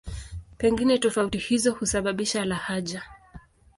[0.57, 3.03] Pengine tofauti hizo husababisha lahaja.